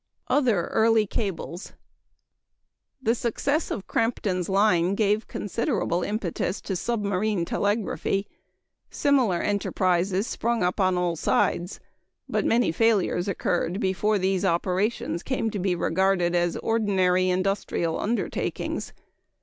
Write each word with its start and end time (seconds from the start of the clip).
Other 0.29 0.63
Early 0.69 1.05
Cables. 1.05 1.73
The 3.03 3.13
success 3.13 3.69
of 3.69 3.85
Crampton's 3.85 4.49
line 4.49 4.95
gave 4.95 5.27
considerable 5.27 6.01
impetus 6.01 6.59
to 6.61 6.75
submarine 6.75 7.45
telegraphy. 7.45 8.27
Similar 8.89 9.41
enterprises 9.43 10.25
sprung 10.25 10.63
up 10.63 10.79
on 10.79 10.97
all 10.97 11.15
sides; 11.15 11.79
but 12.27 12.45
many 12.45 12.71
failures 12.71 13.27
occurred 13.27 13.79
before 13.79 14.17
these 14.17 14.43
operations 14.43 15.21
came 15.21 15.51
to 15.51 15.59
be 15.59 15.75
regarded 15.75 16.33
as 16.33 16.57
ordinary 16.57 17.29
industrial 17.29 17.99
undertakings. 17.99 18.93